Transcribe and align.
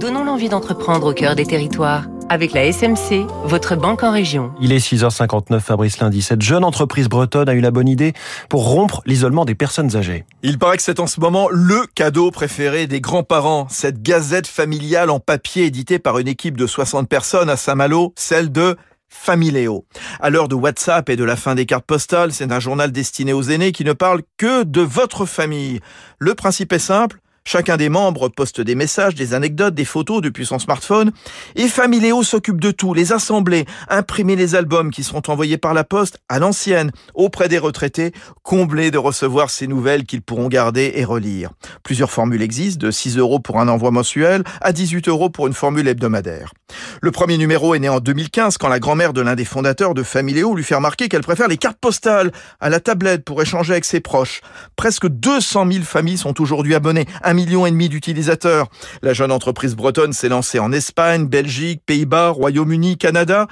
Donnons 0.00 0.24
l'envie 0.24 0.48
d'entreprendre 0.48 1.10
au 1.10 1.12
cœur 1.12 1.34
des 1.34 1.44
territoires. 1.44 2.04
Avec 2.28 2.52
la 2.52 2.70
SMC, 2.70 3.26
votre 3.44 3.74
banque 3.74 4.02
en 4.02 4.12
région. 4.12 4.52
Il 4.60 4.70
est 4.72 4.78
6h59, 4.78 5.60
Fabrice 5.60 5.98
Lundi. 5.98 6.22
Cette 6.22 6.42
jeune 6.42 6.62
entreprise 6.62 7.08
bretonne 7.08 7.48
a 7.48 7.54
eu 7.54 7.60
la 7.60 7.70
bonne 7.70 7.88
idée 7.88 8.12
pour 8.48 8.70
rompre 8.70 9.02
l'isolement 9.06 9.44
des 9.44 9.54
personnes 9.54 9.96
âgées. 9.96 10.24
Il 10.42 10.58
paraît 10.58 10.76
que 10.76 10.82
c'est 10.82 11.00
en 11.00 11.06
ce 11.06 11.20
moment 11.20 11.48
le 11.50 11.86
cadeau 11.94 12.30
préféré 12.30 12.86
des 12.86 13.00
grands-parents. 13.00 13.66
Cette 13.70 14.02
gazette 14.02 14.46
familiale 14.46 15.10
en 15.10 15.20
papier 15.20 15.64
éditée 15.64 15.98
par 15.98 16.18
une 16.18 16.28
équipe 16.28 16.56
de 16.56 16.66
60 16.66 17.08
personnes 17.08 17.50
à 17.50 17.56
Saint-Malo, 17.56 18.12
celle 18.14 18.52
de 18.52 18.76
Familéo. 19.08 19.86
À 20.20 20.30
l'heure 20.30 20.48
de 20.48 20.54
WhatsApp 20.54 21.08
et 21.08 21.16
de 21.16 21.24
la 21.24 21.34
fin 21.34 21.54
des 21.54 21.66
cartes 21.66 21.86
postales, 21.86 22.32
c'est 22.32 22.52
un 22.52 22.60
journal 22.60 22.92
destiné 22.92 23.32
aux 23.32 23.42
aînés 23.42 23.72
qui 23.72 23.84
ne 23.84 23.94
parle 23.94 24.20
que 24.36 24.64
de 24.64 24.82
votre 24.82 25.24
famille. 25.24 25.80
Le 26.18 26.34
principe 26.34 26.72
est 26.74 26.78
simple, 26.78 27.20
Chacun 27.50 27.78
des 27.78 27.88
membres 27.88 28.28
poste 28.28 28.60
des 28.60 28.74
messages, 28.74 29.14
des 29.14 29.32
anecdotes, 29.32 29.74
des 29.74 29.86
photos 29.86 30.20
depuis 30.20 30.44
son 30.44 30.58
smartphone. 30.58 31.12
Et 31.56 31.66
Familéo 31.66 32.22
s'occupe 32.22 32.60
de 32.60 32.70
tout, 32.70 32.92
les 32.92 33.10
assembler, 33.14 33.64
imprimer 33.88 34.36
les 34.36 34.54
albums 34.54 34.90
qui 34.90 35.02
seront 35.02 35.22
envoyés 35.28 35.56
par 35.56 35.72
la 35.72 35.82
poste 35.82 36.18
à 36.28 36.40
l'ancienne, 36.40 36.92
auprès 37.14 37.48
des 37.48 37.56
retraités, 37.56 38.12
comblés 38.42 38.90
de 38.90 38.98
recevoir 38.98 39.48
ces 39.48 39.66
nouvelles 39.66 40.04
qu'ils 40.04 40.20
pourront 40.20 40.48
garder 40.48 40.92
et 40.96 41.06
relire. 41.06 41.52
Plusieurs 41.84 42.10
formules 42.10 42.42
existent, 42.42 42.86
de 42.86 42.90
6 42.90 43.16
euros 43.16 43.38
pour 43.38 43.58
un 43.58 43.68
envoi 43.68 43.92
mensuel 43.92 44.44
à 44.60 44.74
18 44.74 45.08
euros 45.08 45.30
pour 45.30 45.46
une 45.46 45.54
formule 45.54 45.88
hebdomadaire. 45.88 46.52
Le 47.00 47.12
premier 47.12 47.38
numéro 47.38 47.76
est 47.76 47.78
né 47.78 47.88
en 47.88 48.00
2015 48.00 48.58
quand 48.58 48.68
la 48.68 48.80
grand-mère 48.80 49.12
de 49.12 49.20
l'un 49.20 49.36
des 49.36 49.44
fondateurs 49.44 49.94
de 49.94 50.02
Familéo 50.02 50.56
lui 50.56 50.64
fait 50.64 50.74
remarquer 50.74 51.08
qu'elle 51.08 51.22
préfère 51.22 51.46
les 51.46 51.56
cartes 51.56 51.78
postales 51.78 52.32
à 52.58 52.70
la 52.70 52.80
tablette 52.80 53.24
pour 53.24 53.40
échanger 53.40 53.72
avec 53.72 53.84
ses 53.84 54.00
proches. 54.00 54.40
Presque 54.74 55.06
200 55.06 55.70
000 55.70 55.84
familles 55.84 56.18
sont 56.18 56.40
aujourd'hui 56.40 56.74
abonnées 56.74 57.06
million 57.34 57.66
et 57.66 57.70
demi 57.70 57.88
d'utilisateurs. 57.88 58.66
La 59.02 59.12
jeune 59.12 59.30
entreprise 59.30 59.76
bretonne 59.76 60.12
s'est 60.12 60.28
lancée 60.28 60.58
en 60.58 60.72
Espagne, 60.72 61.26
Belgique, 61.26 61.82
Pays-Bas, 61.86 62.30
Royaume-Uni, 62.30 62.98
Canada 62.98 63.46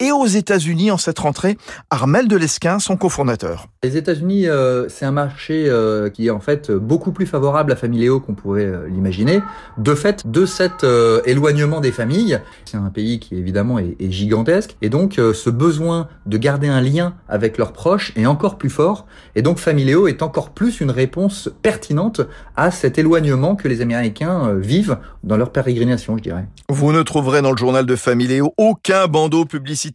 et 0.00 0.10
aux 0.10 0.26
États-Unis 0.26 0.90
en 0.90 0.96
cette 0.96 1.18
rentrée. 1.20 1.56
Armel 1.90 2.28
de 2.28 2.36
Lesquin, 2.36 2.78
son 2.78 2.96
cofondateur. 2.96 3.68
Les 3.84 3.96
États-Unis, 3.96 4.48
euh, 4.48 4.88
c'est 4.88 5.04
un 5.04 5.12
marché 5.12 5.64
euh, 5.68 6.10
qui 6.10 6.26
est 6.26 6.30
en 6.30 6.40
fait 6.40 6.70
beaucoup 6.70 7.12
plus 7.12 7.26
favorable 7.26 7.72
à 7.72 7.76
Familéo 7.76 8.20
qu'on 8.20 8.34
pourrait 8.34 8.64
euh, 8.64 8.88
l'imaginer. 8.88 9.40
De 9.78 9.94
fait, 9.94 10.26
de 10.26 10.46
cet 10.46 10.84
éloignement 11.26 11.80
des 11.80 11.92
familles, 11.92 12.40
c'est 12.64 12.76
un 12.76 12.90
pays 12.90 13.20
qui 13.20 13.36
évidemment 13.36 13.78
est, 13.78 13.96
est 14.00 14.10
gigantesque, 14.10 14.76
et 14.82 14.88
donc 14.88 15.14
ce 15.14 15.50
besoin 15.50 16.08
de 16.26 16.36
garder 16.36 16.68
un 16.68 16.80
lien 16.80 17.14
avec 17.28 17.58
leurs 17.58 17.72
proches 17.72 18.12
est 18.16 18.26
encore 18.26 18.58
plus 18.58 18.70
fort. 18.70 19.06
Et 19.34 19.42
donc 19.42 19.58
Familéo 19.58 20.08
est 20.08 20.22
encore 20.22 20.50
plus 20.50 20.80
une 20.80 20.90
réponse 20.90 21.50
pertinente 21.62 22.20
à 22.56 22.70
cet 22.70 22.98
éloignement 22.98 23.54
que 23.56 23.68
les 23.68 23.80
Américains 23.80 24.54
vivent 24.54 24.98
dans 25.22 25.36
leur 25.36 25.50
pérégrination, 25.50 26.16
je 26.16 26.22
dirais. 26.22 26.46
Vous 26.68 26.92
ne 26.92 27.02
trouverez 27.02 27.42
dans 27.42 27.52
le 27.52 27.56
journal 27.56 27.86
de 27.86 27.96
Familéo 27.96 28.54
aucun 28.56 29.06
bandeau 29.06 29.44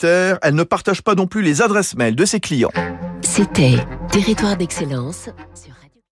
elle 0.04 0.56
ne 0.56 0.64
partage 0.64 1.02
pas 1.02 1.16
non 1.16 1.28
plus 1.28 1.42
les 1.42 1.62
adresses 1.62 1.96
mail 1.96 2.16
de 2.16 2.26
ses 2.26 2.40
clients. 2.40 2.72
C'était 3.22 3.76
Territoire 4.12 4.58
d'excellence 4.58 5.30
sur 5.54 5.74